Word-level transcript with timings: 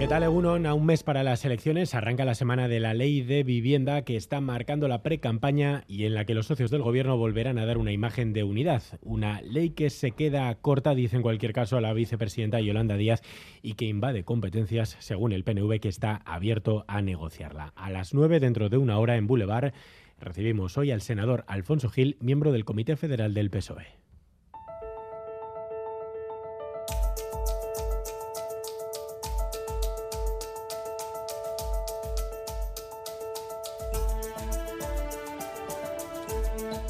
¿Qué 0.00 0.08
tal, 0.08 0.22
Egunon? 0.22 0.64
A 0.64 0.72
un 0.72 0.86
mes 0.86 1.02
para 1.02 1.22
las 1.22 1.44
elecciones 1.44 1.94
arranca 1.94 2.24
la 2.24 2.34
semana 2.34 2.68
de 2.68 2.80
la 2.80 2.94
ley 2.94 3.20
de 3.20 3.42
vivienda 3.42 4.00
que 4.00 4.16
está 4.16 4.40
marcando 4.40 4.88
la 4.88 5.02
pre-campaña 5.02 5.84
y 5.88 6.06
en 6.06 6.14
la 6.14 6.24
que 6.24 6.32
los 6.32 6.46
socios 6.46 6.70
del 6.70 6.80
gobierno 6.80 7.18
volverán 7.18 7.58
a 7.58 7.66
dar 7.66 7.76
una 7.76 7.92
imagen 7.92 8.32
de 8.32 8.42
unidad. 8.42 8.82
Una 9.02 9.42
ley 9.42 9.72
que 9.72 9.90
se 9.90 10.12
queda 10.12 10.54
corta, 10.54 10.94
dice 10.94 11.16
en 11.16 11.22
cualquier 11.22 11.52
caso 11.52 11.78
la 11.82 11.92
vicepresidenta 11.92 12.62
Yolanda 12.62 12.96
Díaz, 12.96 13.20
y 13.60 13.74
que 13.74 13.84
invade 13.84 14.24
competencias, 14.24 14.96
según 15.00 15.32
el 15.32 15.44
PNV, 15.44 15.80
que 15.80 15.90
está 15.90 16.22
abierto 16.24 16.86
a 16.88 17.02
negociarla. 17.02 17.74
A 17.76 17.90
las 17.90 18.14
nueve, 18.14 18.40
dentro 18.40 18.70
de 18.70 18.78
una 18.78 18.98
hora, 18.98 19.18
en 19.18 19.26
Boulevard, 19.26 19.74
recibimos 20.18 20.78
hoy 20.78 20.92
al 20.92 21.02
senador 21.02 21.44
Alfonso 21.46 21.90
Gil, 21.90 22.16
miembro 22.20 22.52
del 22.52 22.64
Comité 22.64 22.96
Federal 22.96 23.34
del 23.34 23.50
PSOE. 23.50 24.00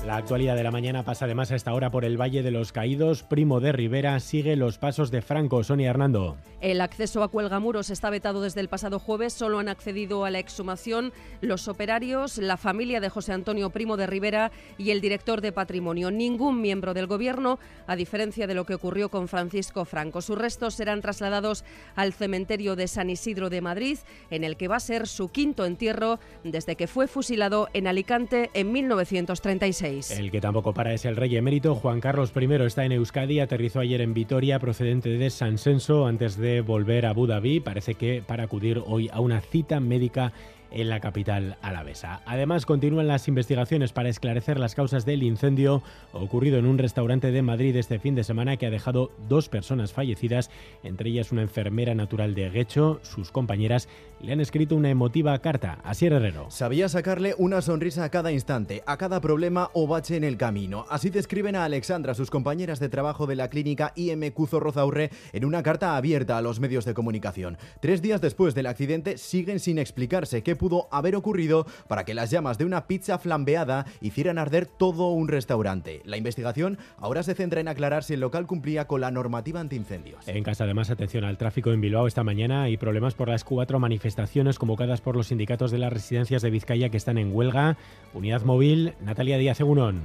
La 0.07 0.17
actualidad 0.17 0.57
de 0.57 0.63
la 0.65 0.71
mañana 0.71 1.05
pasa 1.05 1.27
además 1.27 1.53
a 1.53 1.57
esta 1.57 1.75
hora 1.75 1.91
por 1.91 2.07
el 2.07 2.19
Valle 2.19 2.43
de 2.43 2.51
los 2.51 2.73
Caídos. 2.73 3.23
Primo 3.23 3.61
de 3.61 3.71
Rivera 3.71 4.19
sigue 4.19 4.57
los 4.57 4.79
pasos 4.79 5.11
de 5.11 5.21
Franco. 5.21 5.63
Sonia 5.63 5.91
Hernando. 5.91 6.39
El 6.63 6.81
acceso 6.81 7.23
a 7.23 7.29
Cuelgamuros 7.29 7.91
está 7.91 8.09
vetado 8.09 8.41
desde 8.41 8.61
el 8.61 8.69
pasado 8.69 8.99
jueves. 8.99 9.35
Solo 9.35 9.59
han 9.59 9.69
accedido 9.69 10.25
a 10.25 10.31
la 10.31 10.39
exhumación 10.39 11.13
los 11.43 11.69
operarios, 11.69 12.39
la 12.39 12.57
familia 12.57 13.01
de 13.01 13.11
José 13.11 13.35
Antonio 13.35 13.71
Primo 13.71 13.99
de 13.99 14.07
Rivera 14.07 14.51
y 14.79 14.91
el 14.91 15.03
director 15.03 15.43
de 15.43 15.53
patrimonio. 15.53 16.11
Ningún 16.11 16.63
miembro 16.63 16.95
del 16.95 17.07
gobierno, 17.07 17.59
a 17.87 17.95
diferencia 17.95 18.47
de 18.47 18.55
lo 18.55 18.65
que 18.65 18.75
ocurrió 18.75 19.11
con 19.11 19.29
Francisco 19.29 19.85
Franco. 19.85 20.23
Sus 20.23 20.39
restos 20.39 20.75
serán 20.75 21.03
trasladados 21.03 21.63
al 21.95 22.15
cementerio 22.15 22.75
de 22.75 22.89
San 22.89 23.11
Isidro 23.11 23.51
de 23.51 23.61
Madrid, 23.61 23.99
en 24.31 24.45
el 24.45 24.57
que 24.57 24.69
va 24.69 24.77
a 24.77 24.81
ser 24.81 25.07
su 25.07 25.29
quinto 25.29 25.67
entierro 25.67 26.19
desde 26.43 26.77
que 26.77 26.87
fue 26.87 27.07
fusilado 27.07 27.69
en 27.75 27.87
Alicante 27.87 28.51
en 28.55 28.73
1936. 28.73 29.90
El 30.11 30.31
que 30.31 30.41
tampoco 30.41 30.73
para 30.73 30.95
es 30.95 31.05
el 31.05 31.17
rey 31.17 31.37
emérito. 31.37 31.75
Juan 31.75 32.01
Carlos 32.01 32.33
I 32.35 32.53
está 32.65 32.85
en 32.85 32.93
Euskadi, 32.93 33.41
aterrizó 33.41 33.81
ayer 33.81 34.01
en 34.01 34.15
Vitoria 34.15 34.59
procedente 34.59 35.09
de 35.09 35.31
San 35.31 35.59
Senso 35.59 36.07
antes 36.07 36.37
de 36.37 36.61
volver 36.61 37.07
a 37.07 37.11
Abu 37.11 37.27
Dhabi. 37.27 37.61
Parece 37.61 37.95
que 37.95 38.23
para 38.27 38.45
acudir 38.45 38.83
hoy 38.87 39.09
a 39.13 39.21
una 39.21 39.41
cita 39.41 39.81
médica 39.81 40.33
en 40.71 40.89
la 40.89 41.01
capital 41.01 41.57
alavesa. 41.63 42.23
Además, 42.27 42.67
continúan 42.67 43.09
las 43.09 43.29
investigaciones 43.29 43.93
para 43.93 44.09
esclarecer 44.09 44.59
las 44.59 44.75
causas 44.75 45.05
del 45.05 45.23
incendio 45.23 45.83
ocurrido 46.13 46.59
en 46.59 46.67
un 46.67 46.79
restaurante 46.79 47.31
de 47.31 47.43
Madrid 47.43 47.77
este 47.77 47.99
fin 47.99 48.15
de 48.15 48.25
semana 48.25 48.57
que 48.57 48.67
ha 48.67 48.71
dejado 48.71 49.11
dos 49.29 49.49
personas 49.49 49.93
fallecidas, 49.93 50.51
entre 50.83 51.11
ellas 51.11 51.33
una 51.33 51.43
enfermera 51.43 51.95
natural 51.95 52.35
de 52.35 52.51
Guecho. 52.51 53.01
Sus 53.03 53.31
compañeras 53.31 53.89
le 54.21 54.33
han 54.33 54.41
escrito 54.41 54.77
una 54.77 54.91
emotiva 54.91 55.39
carta 55.39 55.79
a 55.83 55.95
Sierra 55.95 56.17
Herrero. 56.17 56.51
Sabía 56.51 56.89
sacarle 56.89 57.35
una 57.39 57.63
sonrisa 57.63 58.05
a 58.05 58.11
cada 58.11 58.33
instante, 58.33 58.83
a 58.87 58.97
cada 58.97 59.21
problema 59.21 59.71
o 59.73 59.87
bache 59.87 60.17
en 60.17 60.25
el 60.25 60.37
camino. 60.37 60.85
Así 60.91 61.11
describen 61.11 61.57
a 61.57 61.65
Alexandra, 61.65 62.15
sus 62.15 62.31
compañeras 62.31 62.81
de 62.81 62.89
trabajo 62.89 63.27
de 63.27 63.37
la 63.37 63.49
clínica 63.49 63.93
IMQ 63.97 64.47
Zorrozaurre, 64.47 65.11
en 65.33 65.45
una 65.45 65.63
carta 65.63 65.97
abierta 65.97 66.37
a 66.37 66.43
los 66.43 66.61
medios 66.61 66.85
de 66.85 66.95
comunicación. 66.95 67.59
Tres 67.81 68.03
días 68.03 68.21
después 68.21 68.55
del 68.55 68.67
accidente 68.67 69.19
siguen 69.19 69.61
sin 69.61 69.79
explicarse 69.79 70.43
qué 70.43 70.57
pudo 70.61 70.89
haber 70.91 71.17
ocurrido 71.17 71.67
para 71.89 72.05
que 72.05 72.13
las 72.13 72.31
llamas 72.31 72.59
de 72.59 72.67
una 72.67 72.87
pizza 72.87 73.19
flambeada 73.19 73.87
hicieran 74.03 74.37
arder 74.37 74.67
todo 74.67 75.09
un 75.09 75.29
restaurante. 75.29 76.03
La 76.05 76.19
investigación 76.19 76.77
ahora 76.99 77.23
se 77.23 77.35
centra 77.35 77.63
en 77.63 77.69
aclarar 77.69 78.05
si 78.05 78.13
el 78.13 78.21
local 78.21 78.47
cumplía 78.47 78.87
con 78.87 79.01
la 79.01 79.11
normativa 79.11 79.59
antiincendios. 79.59 80.29
En 80.29 80.45
casa, 80.45 80.65
además, 80.65 80.91
atención 80.91 81.25
al 81.25 81.39
tráfico 81.39 81.73
en 81.73 81.81
Bilbao 81.81 82.07
esta 82.07 82.25
mañana. 82.25 82.65
Hay 82.65 82.77
problemas 82.77 83.15
por 83.15 83.31
las 83.31 83.43
cuatro 83.43 83.79
manifestaciones 83.79 84.59
convocadas 84.59 85.01
por 85.01 85.17
los 85.17 85.29
sindicatos 85.29 85.71
de 85.71 85.79
las 85.79 85.95
residencias 85.95 86.43
de 86.43 86.51
Vizcaya 86.51 86.91
que 86.91 86.99
están 86.99 87.17
en 87.17 87.35
huelga. 87.35 87.79
Unidad 88.13 88.43
móvil, 88.43 88.93
Natalia 89.01 89.39
Díaz 89.39 89.61
Egunon. 89.61 90.03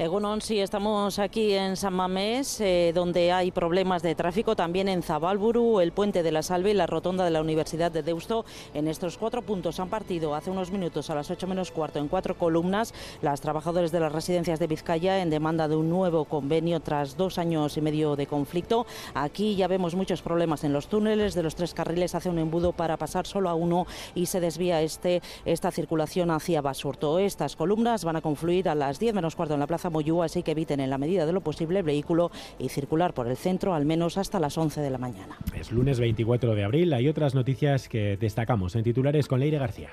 Egunon, 0.00 0.40
sí, 0.40 0.60
estamos 0.60 1.18
aquí 1.18 1.54
en 1.54 1.76
San 1.76 1.92
Mamés, 1.92 2.60
eh, 2.60 2.92
donde 2.94 3.32
hay 3.32 3.50
problemas 3.50 4.00
de 4.00 4.14
tráfico, 4.14 4.54
también 4.54 4.86
en 4.86 5.02
Zabalburu, 5.02 5.80
el 5.80 5.90
Puente 5.90 6.22
de 6.22 6.30
la 6.30 6.44
Salve 6.44 6.70
y 6.70 6.74
la 6.74 6.86
Rotonda 6.86 7.24
de 7.24 7.32
la 7.32 7.40
Universidad 7.40 7.90
de 7.90 8.04
Deusto. 8.04 8.44
En 8.74 8.86
estos 8.86 9.18
cuatro 9.18 9.42
puntos 9.42 9.80
han 9.80 9.88
partido 9.88 10.36
hace 10.36 10.52
unos 10.52 10.70
minutos 10.70 11.10
a 11.10 11.16
las 11.16 11.32
8 11.32 11.48
menos 11.48 11.72
cuarto 11.72 11.98
en 11.98 12.06
cuatro 12.06 12.38
columnas 12.38 12.94
las 13.22 13.40
trabajadores 13.40 13.90
de 13.90 13.98
las 13.98 14.12
residencias 14.12 14.60
de 14.60 14.68
Vizcaya 14.68 15.20
en 15.20 15.30
demanda 15.30 15.66
de 15.66 15.74
un 15.74 15.90
nuevo 15.90 16.26
convenio 16.26 16.78
tras 16.78 17.16
dos 17.16 17.36
años 17.36 17.76
y 17.76 17.80
medio 17.80 18.14
de 18.14 18.28
conflicto. 18.28 18.86
Aquí 19.14 19.56
ya 19.56 19.66
vemos 19.66 19.96
muchos 19.96 20.22
problemas 20.22 20.62
en 20.62 20.72
los 20.72 20.86
túneles 20.86 21.34
de 21.34 21.42
los 21.42 21.56
tres 21.56 21.74
carriles, 21.74 22.14
hace 22.14 22.30
un 22.30 22.38
embudo 22.38 22.70
para 22.70 22.98
pasar 22.98 23.26
solo 23.26 23.48
a 23.48 23.54
uno 23.54 23.88
y 24.14 24.26
se 24.26 24.38
desvía 24.38 24.80
este, 24.80 25.22
esta 25.44 25.72
circulación 25.72 26.30
hacia 26.30 26.62
Basurto. 26.62 27.18
Estas 27.18 27.56
columnas 27.56 28.04
van 28.04 28.14
a 28.14 28.20
confluir 28.20 28.68
a 28.68 28.76
las 28.76 29.00
10 29.00 29.12
menos 29.12 29.34
cuarto 29.34 29.54
en 29.54 29.60
la 29.60 29.66
Plaza 29.66 29.87
Moyúa, 29.90 30.26
así 30.26 30.42
que 30.42 30.52
eviten 30.52 30.80
en 30.80 30.90
la 30.90 30.98
medida 30.98 31.26
de 31.26 31.32
lo 31.32 31.40
posible 31.40 31.80
el 31.80 31.84
vehículo 31.84 32.30
y 32.58 32.68
circular 32.68 33.14
por 33.14 33.26
el 33.26 33.36
centro 33.36 33.74
al 33.74 33.84
menos 33.84 34.18
hasta 34.18 34.40
las 34.40 34.56
11 34.58 34.80
de 34.80 34.90
la 34.90 34.98
mañana. 34.98 35.36
Es 35.58 35.72
lunes 35.72 36.00
24 36.00 36.54
de 36.54 36.64
abril, 36.64 36.92
hay 36.92 37.08
otras 37.08 37.34
noticias 37.34 37.88
que 37.88 38.16
destacamos 38.16 38.74
en 38.76 38.84
titulares 38.84 39.28
con 39.28 39.40
Leire 39.40 39.58
García. 39.58 39.90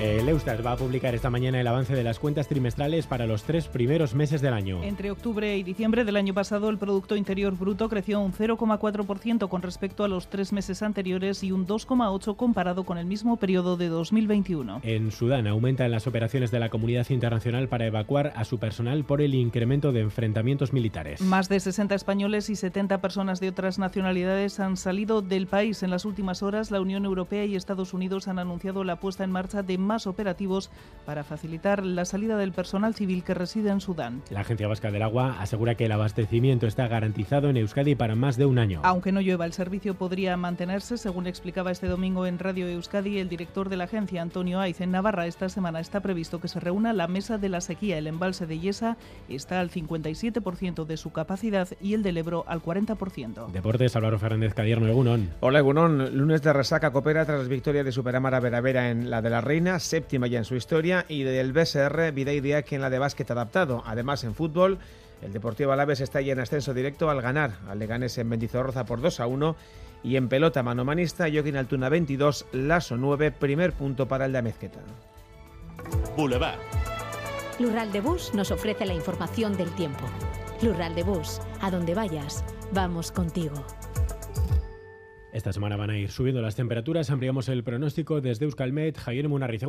El 0.00 0.26
Eustat 0.30 0.64
va 0.64 0.72
a 0.72 0.76
publicar 0.78 1.14
esta 1.14 1.28
mañana 1.28 1.60
el 1.60 1.66
avance 1.66 1.94
de 1.94 2.02
las 2.02 2.18
cuentas 2.18 2.48
trimestrales 2.48 3.06
para 3.06 3.26
los 3.26 3.42
tres 3.42 3.68
primeros 3.68 4.14
meses 4.14 4.40
del 4.40 4.54
año. 4.54 4.82
Entre 4.82 5.10
octubre 5.10 5.58
y 5.58 5.62
diciembre 5.62 6.06
del 6.06 6.16
año 6.16 6.32
pasado, 6.32 6.70
el 6.70 6.78
Producto 6.78 7.16
Interior 7.16 7.54
Bruto 7.54 7.90
creció 7.90 8.18
un 8.18 8.32
0,4% 8.32 9.48
con 9.50 9.60
respecto 9.60 10.02
a 10.02 10.08
los 10.08 10.28
tres 10.28 10.54
meses 10.54 10.82
anteriores 10.82 11.44
y 11.44 11.52
un 11.52 11.66
2,8% 11.66 12.34
comparado 12.36 12.84
con 12.84 12.96
el 12.96 13.04
mismo 13.04 13.36
periodo 13.36 13.76
de 13.76 13.88
2021. 13.88 14.80
En 14.84 15.10
Sudán 15.10 15.46
aumentan 15.46 15.90
las 15.90 16.06
operaciones 16.06 16.50
de 16.50 16.60
la 16.60 16.70
comunidad 16.70 17.10
internacional 17.10 17.68
para 17.68 17.84
evacuar 17.84 18.32
a 18.36 18.46
su 18.46 18.58
personal 18.58 19.04
por 19.04 19.20
el 19.20 19.34
incremento 19.34 19.92
de 19.92 20.00
enfrentamientos 20.00 20.72
militares. 20.72 21.20
Más 21.20 21.50
de 21.50 21.60
60 21.60 21.94
españoles 21.94 22.48
y 22.48 22.56
70 22.56 23.02
personas 23.02 23.38
de 23.38 23.50
otras 23.50 23.78
nacionalidades 23.78 24.60
han 24.60 24.78
salido 24.78 25.20
del 25.20 25.46
país. 25.46 25.82
En 25.82 25.90
las 25.90 26.06
últimas 26.06 26.42
horas, 26.42 26.70
la 26.70 26.80
Unión 26.80 27.04
Europea 27.04 27.44
y 27.44 27.54
Estados 27.54 27.92
Unidos 27.92 28.28
han 28.28 28.38
anunciado 28.38 28.82
la 28.82 28.96
puesta 28.96 29.24
en 29.24 29.30
marcha 29.30 29.62
de 29.62 29.76
más 29.90 30.06
operativos 30.06 30.70
para 31.04 31.24
facilitar 31.24 31.84
la 31.84 32.04
salida 32.04 32.36
del 32.36 32.52
personal 32.52 32.94
civil 32.94 33.24
que 33.24 33.34
reside 33.34 33.70
en 33.70 33.80
Sudán. 33.80 34.22
La 34.30 34.42
Agencia 34.42 34.68
Vasca 34.68 34.92
del 34.92 35.02
Agua 35.02 35.34
asegura 35.40 35.74
que 35.74 35.86
el 35.86 35.90
abastecimiento 35.90 36.68
está 36.68 36.86
garantizado 36.86 37.48
en 37.48 37.56
Euskadi 37.56 37.96
para 37.96 38.14
más 38.14 38.36
de 38.36 38.46
un 38.46 38.60
año. 38.60 38.82
Aunque 38.84 39.10
no 39.10 39.20
llueva, 39.20 39.46
el 39.46 39.52
servicio 39.52 39.94
podría 39.94 40.36
mantenerse, 40.36 40.96
según 40.96 41.26
explicaba 41.26 41.72
este 41.72 41.88
domingo 41.88 42.24
en 42.24 42.38
Radio 42.38 42.68
Euskadi 42.68 43.18
el 43.18 43.28
director 43.28 43.68
de 43.68 43.78
la 43.78 43.84
agencia, 43.84 44.22
Antonio 44.22 44.60
Aiz. 44.60 44.80
En 44.80 44.92
Navarra 44.92 45.26
esta 45.26 45.48
semana 45.48 45.80
está 45.80 45.98
previsto 45.98 46.40
que 46.40 46.46
se 46.46 46.60
reúna 46.60 46.92
la 46.92 47.08
mesa 47.08 47.36
de 47.36 47.48
la 47.48 47.60
sequía. 47.60 47.98
El 47.98 48.06
embalse 48.06 48.46
de 48.46 48.60
Yesa 48.60 48.96
está 49.28 49.58
al 49.58 49.72
57% 49.72 50.84
de 50.84 50.96
su 50.96 51.10
capacidad 51.10 51.66
y 51.80 51.94
el 51.94 52.04
del 52.04 52.18
Ebro 52.18 52.44
al 52.46 52.62
40%. 52.62 53.50
Deportes, 53.50 53.96
Álvaro 53.96 54.20
Fernández 54.20 54.54
Cadierno, 54.54 54.86
Egunon. 54.86 55.30
Hola, 55.40 55.58
Egunon. 55.58 56.16
Lunes 56.16 56.42
de 56.42 56.52
resaca 56.52 56.92
coopera 56.92 57.26
tras 57.26 57.42
la 57.42 57.48
victoria 57.48 57.82
de 57.82 57.90
Superamara 57.90 58.38
Veravera 58.38 58.90
en 58.90 59.10
la 59.10 59.20
de 59.20 59.30
la 59.30 59.40
Reina 59.40 59.79
séptima 59.80 60.26
ya 60.26 60.38
en 60.38 60.44
su 60.44 60.54
historia, 60.54 61.04
y 61.08 61.22
del 61.22 61.52
BSR 61.52 62.12
Videidiak 62.12 62.72
en 62.72 62.80
la 62.80 62.90
de 62.90 62.98
básquet 62.98 63.30
adaptado. 63.30 63.82
Además, 63.86 64.24
en 64.24 64.34
fútbol, 64.34 64.78
el 65.22 65.32
Deportivo 65.32 65.72
Alaves 65.72 66.00
está 66.00 66.20
ya 66.20 66.32
en 66.32 66.40
ascenso 66.40 66.72
directo 66.74 67.10
al 67.10 67.20
ganar 67.20 67.58
al 67.68 67.78
Leganés 67.78 68.16
en 68.18 68.28
Mendizorroza 68.28 68.84
por 68.84 69.00
2 69.00 69.20
a 69.20 69.26
1 69.26 69.56
y 70.02 70.16
en 70.16 70.28
pelota 70.28 70.62
manomanista 70.62 71.26
Joaquín 71.30 71.56
Altuna 71.56 71.88
22, 71.88 72.46
Laso 72.52 72.96
9, 72.96 73.32
primer 73.32 73.72
punto 73.72 74.08
para 74.08 74.26
el 74.26 74.32
de 74.32 74.38
Amezqueta. 74.38 74.80
Boulevard. 76.16 76.58
Lural 77.58 77.92
de 77.92 78.00
Bus 78.00 78.32
nos 78.34 78.50
ofrece 78.50 78.86
la 78.86 78.94
información 78.94 79.56
del 79.56 79.70
tiempo. 79.74 80.06
Lural 80.62 80.94
de 80.94 81.02
Bus, 81.02 81.40
a 81.60 81.70
donde 81.70 81.94
vayas, 81.94 82.42
vamos 82.72 83.12
contigo. 83.12 83.64
Esta 85.32 85.52
semana 85.52 85.76
van 85.76 85.90
a 85.90 85.98
ir 85.98 86.10
subiendo 86.10 86.42
las 86.42 86.56
temperaturas. 86.56 87.08
Ampliamos 87.10 87.48
el 87.48 87.62
pronóstico 87.62 88.20
desde 88.20 88.46
Euskalmet, 88.46 88.98
Javier 88.98 89.28
Munarriz 89.28 89.62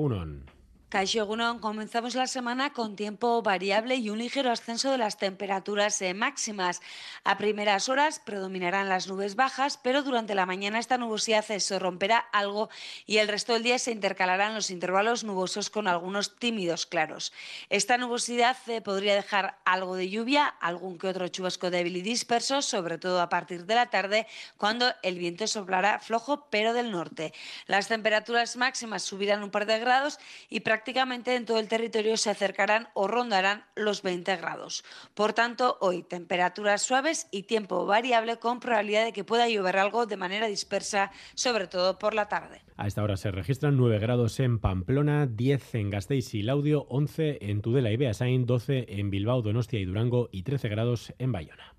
Unon. 0.91 1.57
Caixo 1.57 1.61
comenzamos 1.61 2.15
la 2.15 2.27
semana 2.27 2.73
con 2.73 2.95
tiempo 2.95 3.41
variable 3.41 3.95
y 3.95 4.09
un 4.09 4.17
ligero 4.17 4.51
ascenso 4.51 4.91
de 4.91 4.97
las 4.97 5.17
temperaturas 5.17 6.01
máximas. 6.13 6.81
A 7.23 7.37
primeras 7.37 7.87
horas 7.87 8.19
predominarán 8.19 8.89
las 8.89 9.07
nubes 9.07 9.35
bajas, 9.35 9.79
pero 9.81 10.03
durante 10.03 10.35
la 10.35 10.45
mañana 10.45 10.79
esta 10.79 10.97
nubosidad 10.97 11.45
se 11.45 11.79
romperá 11.79 12.17
algo 12.17 12.69
y 13.05 13.17
el 13.17 13.29
resto 13.29 13.53
del 13.53 13.63
día 13.63 13.79
se 13.79 13.91
intercalarán 13.91 14.53
los 14.53 14.69
intervalos 14.69 15.23
nubosos 15.23 15.69
con 15.69 15.87
algunos 15.87 16.35
tímidos 16.35 16.85
claros. 16.85 17.31
Esta 17.69 17.97
nubosidad 17.97 18.57
eh, 18.67 18.81
podría 18.81 19.15
dejar 19.15 19.57
algo 19.63 19.95
de 19.95 20.09
lluvia, 20.09 20.45
algún 20.45 20.97
que 20.97 21.07
otro 21.07 21.27
chubasco 21.29 21.69
débil 21.71 21.95
y 21.97 22.01
disperso, 22.01 22.61
sobre 22.61 22.97
todo 22.97 23.21
a 23.21 23.29
partir 23.29 23.65
de 23.65 23.75
la 23.75 23.89
tarde, 23.89 24.27
cuando 24.57 24.91
el 25.03 25.17
viento 25.17 25.47
soplará 25.47 25.99
flojo 25.99 26.47
pero 26.49 26.73
del 26.73 26.91
norte. 26.91 27.33
Las 27.67 27.87
temperaturas 27.87 28.57
máximas 28.57 29.03
subirán 29.03 29.43
un 29.43 29.51
par 29.51 29.65
de 29.65 29.79
grados 29.79 30.19
y 30.49 30.59
prácticamente 30.59 30.80
prácticamente 30.81 31.35
en 31.35 31.45
todo 31.45 31.59
el 31.59 31.67
territorio 31.67 32.17
se 32.17 32.31
acercarán 32.31 32.87
o 32.95 33.07
rondarán 33.07 33.65
los 33.75 34.01
20 34.01 34.35
grados. 34.37 34.83
Por 35.13 35.33
tanto, 35.33 35.77
hoy 35.79 36.01
temperaturas 36.01 36.81
suaves 36.81 37.27
y 37.29 37.43
tiempo 37.43 37.85
variable 37.85 38.37
con 38.37 38.59
probabilidad 38.59 39.05
de 39.05 39.13
que 39.13 39.23
pueda 39.23 39.47
llover 39.47 39.77
algo 39.77 40.07
de 40.07 40.17
manera 40.17 40.47
dispersa, 40.47 41.11
sobre 41.35 41.67
todo 41.67 41.99
por 41.99 42.15
la 42.15 42.27
tarde. 42.29 42.63
A 42.77 42.87
esta 42.87 43.03
hora 43.03 43.15
se 43.15 43.29
registran 43.29 43.77
9 43.77 43.99
grados 43.99 44.39
en 44.39 44.57
Pamplona, 44.57 45.27
10 45.27 45.75
en 45.75 45.91
Gasteiz 45.91 46.33
y 46.33 46.41
Laudio, 46.41 46.87
11 46.89 47.37
en 47.41 47.61
Tudela 47.61 47.91
y 47.91 47.97
Beasain, 47.97 48.47
12 48.47 48.87
en 48.89 49.11
Bilbao, 49.11 49.43
Donostia 49.43 49.79
y 49.79 49.85
Durango 49.85 50.29
y 50.31 50.41
13 50.41 50.67
grados 50.67 51.13
en 51.19 51.31
Bayona. 51.31 51.75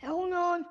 Egunon, 0.00 0.66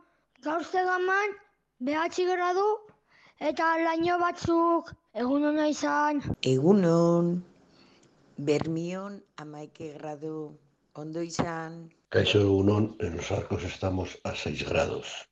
eta 3.39 3.77
laino 3.83 4.17
batzuk 4.19 4.93
egun 5.13 5.59
izan. 5.67 6.21
Egunon, 6.41 7.43
bermion 8.37 9.21
amaike 9.37 9.93
gradu 9.97 10.53
ondo 10.95 11.21
izan. 11.21 11.91
Kaixo 12.09 12.39
egunon, 12.39 12.95
en 12.99 13.17
los 13.17 13.31
arcos 13.31 13.63
estamos 13.63 14.17
a 14.23 14.35
6 14.35 14.69
grados. 14.69 15.27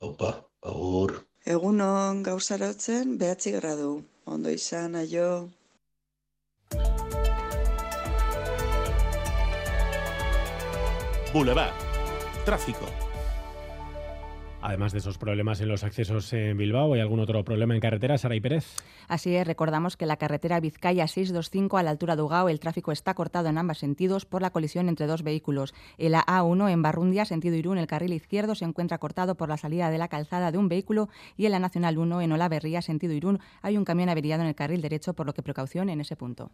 Opa, 0.00 0.44
agur. 0.62 1.26
Egunon, 1.44 2.22
gauzarotzen 2.22 3.16
behatzi 3.18 3.52
gradu. 3.52 4.04
Ondo 4.26 4.50
izan, 4.50 4.94
aio. 4.96 5.48
Boulevard. 11.32 11.72
Tráfico. 12.44 13.07
Además 14.60 14.92
de 14.92 14.98
esos 14.98 15.18
problemas 15.18 15.60
en 15.60 15.68
los 15.68 15.84
accesos 15.84 16.32
en 16.32 16.56
Bilbao, 16.56 16.92
¿hay 16.92 17.00
algún 17.00 17.20
otro 17.20 17.44
problema 17.44 17.74
en 17.74 17.80
carretera, 17.80 18.18
Sara 18.18 18.34
y 18.34 18.40
Pérez? 18.40 18.74
Así 19.06 19.36
es, 19.36 19.46
recordamos 19.46 19.96
que 19.96 20.04
la 20.04 20.16
carretera 20.16 20.58
Vizcaya 20.58 21.06
625 21.06 21.78
a 21.78 21.82
la 21.84 21.90
altura 21.90 22.16
de 22.16 22.22
Ugao 22.22 22.48
el 22.48 22.58
tráfico 22.58 22.90
está 22.90 23.14
cortado 23.14 23.48
en 23.48 23.56
ambos 23.56 23.78
sentidos 23.78 24.24
por 24.24 24.42
la 24.42 24.50
colisión 24.50 24.88
entre 24.88 25.06
dos 25.06 25.22
vehículos. 25.22 25.74
El 25.96 26.14
A1 26.14 26.70
en 26.72 26.82
Barrundia, 26.82 27.24
sentido 27.24 27.54
Irún, 27.54 27.78
el 27.78 27.86
carril 27.86 28.12
izquierdo 28.12 28.56
se 28.56 28.64
encuentra 28.64 28.98
cortado 28.98 29.36
por 29.36 29.48
la 29.48 29.56
salida 29.56 29.90
de 29.90 29.98
la 29.98 30.08
calzada 30.08 30.50
de 30.50 30.58
un 30.58 30.68
vehículo 30.68 31.08
y 31.36 31.46
en 31.46 31.52
la 31.52 31.60
Nacional 31.60 31.96
1 31.96 32.20
en 32.20 32.32
Olaverría, 32.32 32.82
sentido 32.82 33.12
Irún, 33.14 33.38
hay 33.62 33.76
un 33.76 33.84
camión 33.84 34.08
averiado 34.08 34.42
en 34.42 34.48
el 34.48 34.56
carril 34.56 34.82
derecho, 34.82 35.14
por 35.14 35.26
lo 35.26 35.34
que 35.34 35.42
precaución 35.42 35.88
en 35.88 36.00
ese 36.00 36.16
punto. 36.16 36.50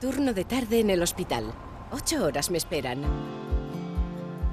Turno 0.00 0.32
de 0.32 0.44
tarde 0.44 0.78
en 0.78 0.90
el 0.90 1.02
hospital. 1.02 1.52
Ocho 1.90 2.24
horas 2.24 2.50
me 2.52 2.58
esperan. 2.58 3.02